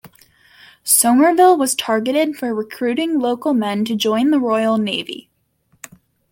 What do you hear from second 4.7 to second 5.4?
Navy.